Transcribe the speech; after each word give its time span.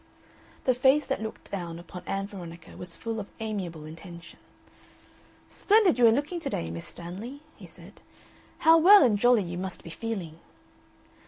The 0.63 0.73
face 0.73 1.05
that 1.05 1.21
looked 1.21 1.51
down 1.51 1.77
upon 1.77 2.01
Ann 2.07 2.25
Veronica 2.25 2.75
was 2.75 2.97
full 2.97 3.19
of 3.19 3.29
amiable 3.39 3.85
intention. 3.85 4.39
"Splendid 5.47 5.99
you 5.99 6.07
are 6.07 6.11
looking 6.11 6.39
to 6.39 6.49
day, 6.49 6.71
Miss 6.71 6.87
Stanley," 6.87 7.43
he 7.55 7.67
said. 7.67 8.01
"How 8.57 8.79
well 8.79 9.03
and 9.03 9.19
jolly 9.19 9.43
you 9.43 9.59
must 9.59 9.83
be 9.83 9.91
feeling." 9.91 10.39